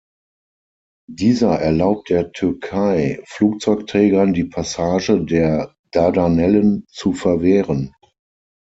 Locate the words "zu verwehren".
6.89-7.93